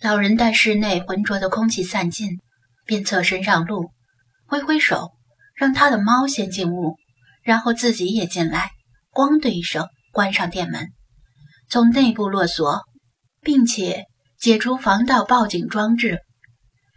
[0.00, 2.38] 老人待室内浑浊的空气散尽，
[2.86, 3.90] 便侧身让路，
[4.46, 5.10] 挥挥手
[5.56, 6.96] 让他的猫先进屋，
[7.42, 8.70] 然后自己也进来。
[9.12, 10.92] 咣的一声，关上店门，
[11.68, 12.82] 从内部落锁，
[13.42, 14.04] 并且
[14.38, 16.20] 解除防盗报警装置。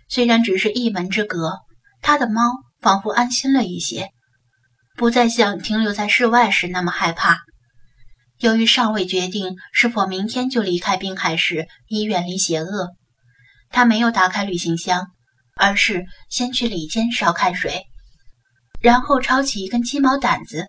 [0.08, 1.58] 虽然只是一门之隔，
[2.02, 2.42] 他的猫
[2.82, 4.12] 仿佛安心了一些，
[4.96, 7.40] 不再像停留在室外时那么害怕。
[8.42, 12.90] 由于尚未决定是否明天就离开滨海市以远离邪恶，
[13.70, 15.06] 他没有打开旅行箱，
[15.56, 17.86] 而是先去里间烧开水，
[18.80, 20.66] 然后抄起一根鸡毛掸子，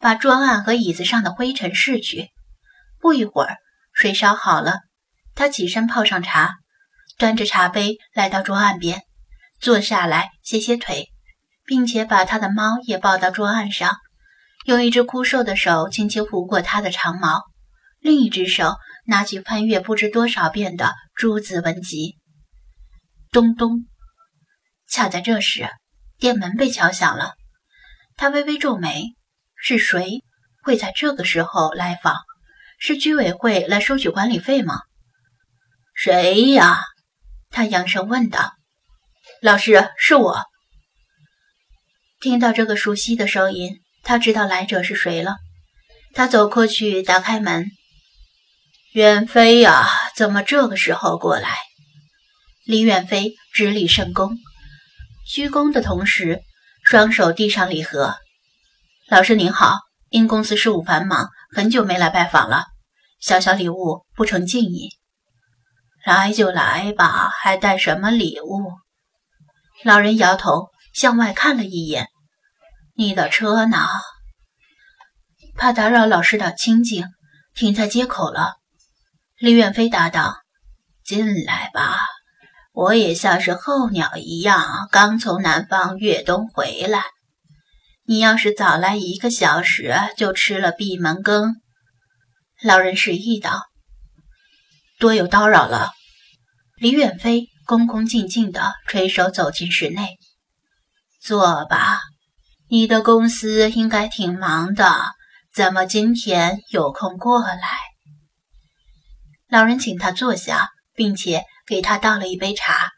[0.00, 2.30] 把桌案和椅子上的灰尘拭去。
[2.98, 3.58] 不一会儿，
[3.92, 4.80] 水烧好了，
[5.36, 6.54] 他起身泡上茶，
[7.18, 9.02] 端着茶杯来到桌案边，
[9.60, 11.12] 坐下来歇歇腿，
[11.64, 13.96] 并且把他的猫也抱到桌案上。
[14.64, 17.42] 用一只枯瘦的手轻轻拂过他的长毛，
[17.98, 18.76] 另一只手
[19.06, 22.16] 拿起翻阅不知多少遍的诸子文集。
[23.32, 23.86] 咚咚！
[24.88, 25.68] 恰在这时，
[26.18, 27.34] 店门被敲响了。
[28.16, 29.14] 他微微皱眉：
[29.56, 30.22] 是谁
[30.62, 32.16] 会在这个时候来访？
[32.78, 34.80] 是居委会来收取管理费吗？
[35.94, 36.80] 谁呀？
[37.50, 38.52] 他扬声问道。
[39.40, 40.44] 老师，是我。
[42.20, 43.81] 听到这个熟悉的声音。
[44.02, 45.36] 他知道来者是谁了，
[46.12, 47.66] 他走过去打开门。
[48.92, 51.56] 远飞呀，怎么这个时候过来？
[52.64, 54.36] 李远飞直礼甚恭，
[55.26, 56.42] 鞠躬的同时，
[56.84, 58.16] 双手递上礼盒。
[59.08, 59.78] 老师您好，
[60.10, 62.66] 因公司事务繁忙，很久没来拜访了，
[63.20, 64.90] 小小礼物不成敬意。
[66.04, 68.72] 来就来吧，还带什么礼物？
[69.84, 72.08] 老人摇头，向外看了一眼。
[72.94, 73.88] 你的车呢？
[75.56, 77.06] 怕打扰老师的清静，
[77.54, 78.56] 停在街口了。
[79.38, 80.36] 李远飞答道
[81.04, 82.00] ：“进来吧，
[82.72, 87.04] 我也像是候鸟一样，刚从南方越冬回来。
[88.04, 91.56] 你要是早来一个小时，就吃了闭门羹。”
[92.62, 93.68] 老人示意道
[95.00, 95.92] ：“多有叨扰了。”
[96.76, 100.18] 李远飞恭恭敬敬地垂手走进室内，
[101.20, 102.00] 坐吧。
[102.74, 104.94] 你的公司应该挺忙的，
[105.52, 107.60] 怎么今天有空过来？
[109.50, 112.90] 老人请他坐下，并且给他倒了一杯茶。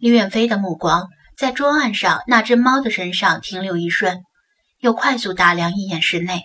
[0.00, 1.06] 李远飞的目光
[1.38, 4.24] 在桌案上那只猫的身上停留一瞬，
[4.80, 6.42] 又快速打量一眼室内，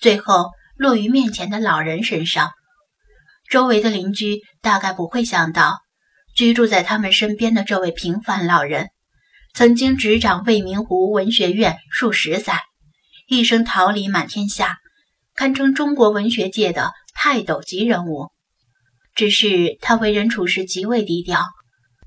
[0.00, 2.52] 最后落于面前的老人身上。
[3.50, 5.80] 周围的邻居大概不会想到，
[6.34, 8.88] 居住在他们身边的这位平凡老人。
[9.56, 12.60] 曾经执掌未名湖文学院数十载，
[13.26, 14.76] 一生桃李满天下，
[15.34, 18.28] 堪称中国文学界的泰斗级人物。
[19.14, 21.42] 只是他为人处事极为低调，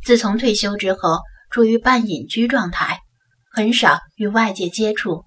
[0.03, 2.99] 自从退休之后，处于半隐居状态，
[3.51, 5.25] 很少与外界接触。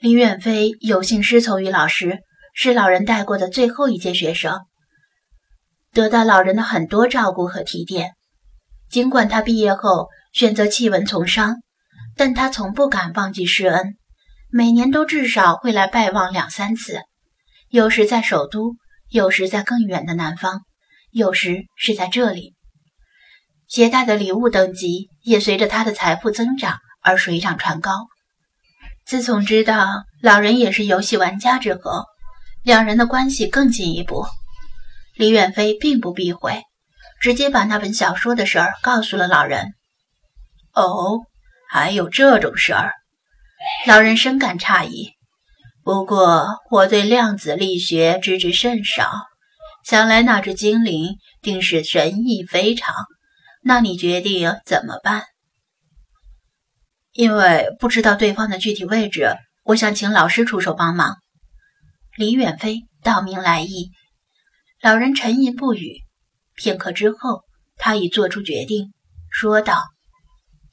[0.00, 2.18] 林远飞有幸师从于老师，
[2.52, 4.60] 是老人带过的最后一届学生，
[5.94, 8.10] 得到老人的很多照顾和提点。
[8.90, 11.62] 尽管他毕业后，选择弃文从商，
[12.16, 13.96] 但他从不敢忘记施恩，
[14.50, 17.02] 每年都至少会来拜望两三次，
[17.68, 18.74] 有时在首都，
[19.08, 20.62] 有时在更远的南方，
[21.12, 22.56] 有时是在这里。
[23.68, 28.08] 携带的礼物等级也随着他的财富增长而水涨船高。
[29.06, 29.86] 自从知道
[30.20, 32.02] 老人也是游戏玩家之后，
[32.64, 34.26] 两人的关系更进一步。
[35.14, 36.60] 李远飞并不避讳，
[37.20, 39.74] 直接把那本小说的事儿告诉了老人。
[40.74, 41.20] 哦，
[41.70, 42.92] 还有这种事儿，
[43.86, 45.12] 老人深感诧异。
[45.82, 49.12] 不过我对量子力学知之甚少，
[49.84, 52.94] 想来那只精灵定是神异非常。
[53.62, 55.24] 那你决定怎么办？
[57.12, 61.18] 因为不知道对方的具体位置，我想请老师出手帮忙。
[62.16, 63.90] 李远飞道明来意。
[64.82, 66.02] 老人沉吟不语，
[66.56, 67.42] 片刻之后，
[67.76, 68.92] 他已做出决定，
[69.30, 69.93] 说道。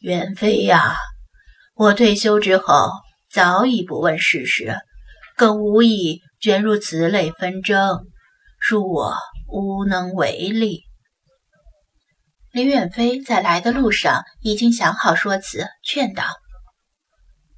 [0.01, 0.95] 远飞呀，
[1.75, 2.89] 我退休之后
[3.29, 4.75] 早已不问世事，
[5.37, 8.07] 更无意卷入此类纷争，
[8.67, 9.15] 恕我
[9.47, 10.81] 无能为力。
[12.51, 16.23] 李远飞在来的路上已经想好说辞，劝道：“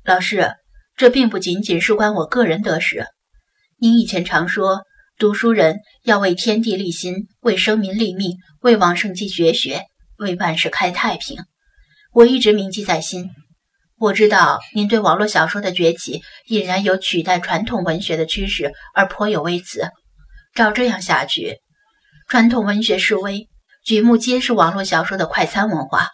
[0.03, 0.53] 老师，
[0.97, 3.07] 这并不仅仅是关我个人得失。
[3.79, 4.83] 您以前常说，
[5.17, 9.85] 读书人要为天地立心，为生民立命，为往圣继绝学，
[10.17, 11.37] 为万世开太平。”
[12.13, 13.31] 我一直铭记在心。
[13.97, 19.89] 我知道您对网络小说的崛起俨然有取代传统文学的趋势，而颇有微词。
[20.53, 21.57] 照这样下去，
[22.27, 23.47] 传统文学式微，
[23.83, 26.09] 举目皆是网络小说的快餐文化，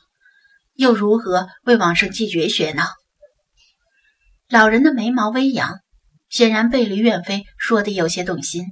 [0.76, 2.84] 又如何为往圣继绝学呢？
[4.50, 5.80] 老人的眉毛微扬，
[6.30, 8.66] 显然被李远飞说的有些动心。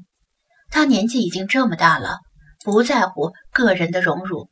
[0.69, 2.19] 他年纪已经这么大了，
[2.63, 4.49] 不在乎个人的荣辱，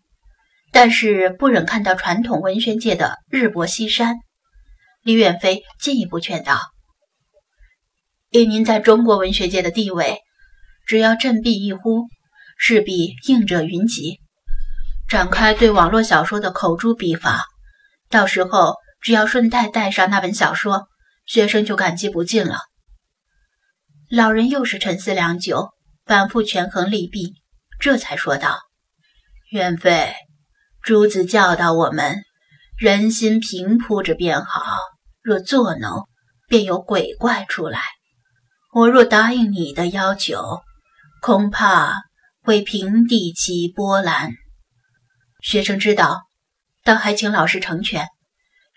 [0.75, 4.18] 但是不忍看到传统文学界的日薄西山。
[5.04, 6.60] 李远飞进一步劝道
[8.30, 10.19] ：“以您在中国文学界的地位，
[10.86, 12.07] 只要振臂一呼，
[12.57, 14.19] 势必应者云集。
[15.07, 17.45] 展开对网络小说的口诛笔伐，
[18.10, 20.89] 到时候只要顺带带上那本小说。”
[21.25, 22.60] 学生就感激不尽了。
[24.10, 25.69] 老人又是沉思良久，
[26.04, 27.33] 反复权衡利弊，
[27.80, 28.60] 这才说道
[29.50, 30.13] ：“元妃，
[30.86, 32.22] 朱子教导我们，
[32.78, 34.62] 人心平铺着便好。
[35.24, 36.08] 若作弄，
[36.48, 37.82] 便有鬼怪出来。
[38.72, 40.62] 我若答应你的要求，
[41.24, 42.04] 恐怕
[42.44, 44.34] 会平地起波澜。
[45.42, 46.22] 学生知道，
[46.84, 48.06] 但还请老师成全。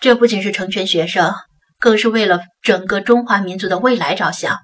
[0.00, 1.34] 这不仅是成全学生。”
[1.80, 4.58] 更是为了整个中华民族的未来着想。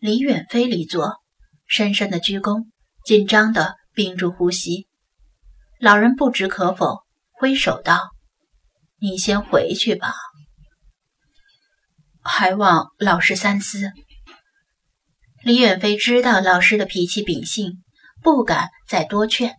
[0.00, 1.18] 李远飞离座，
[1.68, 2.64] 深深的鞠躬，
[3.04, 4.88] 紧张的屏住呼吸。
[5.80, 8.10] 老人不知可否，挥手道
[9.00, 10.12] ：“你先回去吧，
[12.22, 13.90] 还望老师三思。”
[15.42, 17.82] 李远飞知道老师的脾气秉性，
[18.22, 19.54] 不敢再多劝，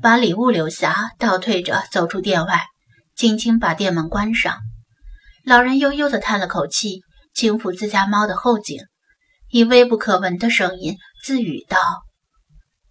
[0.00, 2.64] 把礼物留下，倒退着走出店外，
[3.14, 4.58] 轻轻把店门关上。
[5.44, 7.02] 老人悠悠地叹了口气，
[7.34, 8.80] 轻抚自家猫的后颈，
[9.48, 11.78] 以微不可闻的声音自语道：“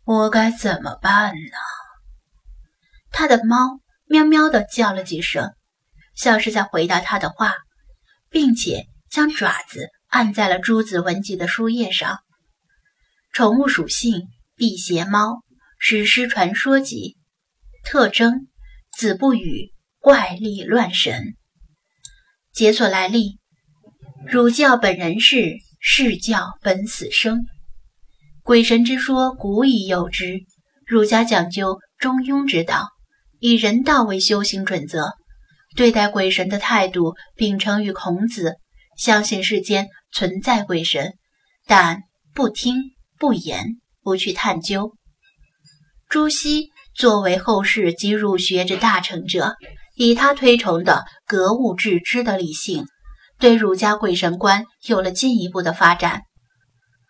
[0.06, 1.58] 我该怎么办呢？”
[3.22, 5.52] 他的猫喵喵地叫了几声，
[6.16, 7.54] 像是在回答他的话，
[8.32, 12.18] 并且将爪子按在了朱子文集的书页上。
[13.32, 14.24] 宠物属性：
[14.56, 15.44] 辟邪猫，
[15.78, 17.16] 史诗传说集。
[17.84, 18.48] 特征：
[18.98, 21.36] 子不语，怪力乱神。
[22.52, 23.38] 解锁来历：
[24.26, 27.46] 儒教本人是，释教本死生。
[28.42, 30.40] 鬼神之说古已有之，
[30.88, 32.90] 儒家讲究中庸之道，
[33.42, 35.12] 以人道为修行准则。
[35.76, 38.56] 对待鬼神的态度秉承于孔子，
[38.98, 41.16] 相信世间存在鬼神，
[41.68, 42.04] 但
[42.34, 42.76] 不听
[43.20, 44.94] 不言，不去探究。
[46.08, 49.56] 朱熹作为后世及儒学之大成者。
[49.96, 52.86] 以他推崇的格物致知的理性，
[53.38, 56.22] 对儒家鬼神观有了进一步的发展。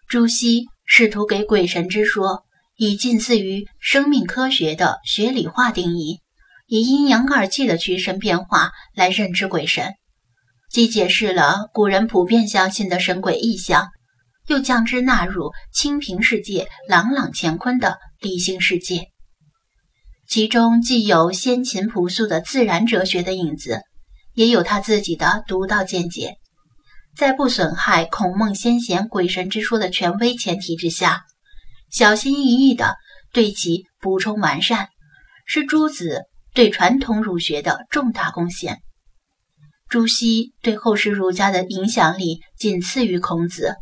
[0.09, 2.43] 朱熹试图给鬼神之说
[2.75, 6.20] 以近似于生命科学的学理化定义，
[6.71, 9.95] 以阴阳二气的趋生变化来认知鬼神，
[10.69, 13.89] 既解释了古人普遍相信的神鬼异象，
[14.47, 19.09] 又将之纳入清平世界朗朗乾坤的理性世界。
[20.29, 23.81] 其中既有先秦朴素的自然哲学的影子，
[24.33, 26.35] 也有他自己的独到见解。
[27.17, 31.23] 在不损害孔孟先贤鬼神之说的权威前提之下，
[31.91, 32.95] 小心翼翼地
[33.33, 34.87] 对其补充完善，
[35.45, 36.21] 是诸子
[36.53, 38.79] 对传统儒学的重大贡献。
[39.89, 43.75] 朱熹对后世儒家的影响力仅次于孔子，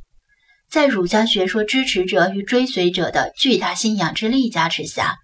[0.69, 5.17] 在儒家学说支持者与追随者的巨大信仰之力加持下。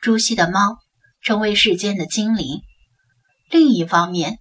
[0.00, 0.76] 朱熹的猫
[1.22, 2.60] 成为世间的精灵。
[3.50, 4.38] 另一方面，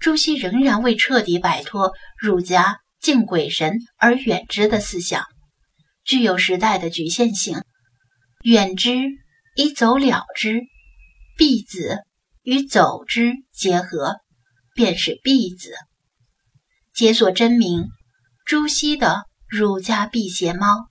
[0.00, 5.24] 朱熹仍然未彻底摆脱儒家敬鬼神而远之的思想，
[6.04, 7.62] 具有时代的局限性。
[8.42, 9.06] 远之
[9.54, 10.62] 以走了之，
[11.36, 11.98] 避子
[12.42, 14.16] 与走之结合，
[14.74, 15.74] 便是避子。
[16.94, 17.88] 解锁真名：
[18.46, 20.88] 朱熹的儒家辟邪猫。